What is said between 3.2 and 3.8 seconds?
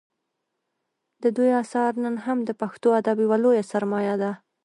یوه لویه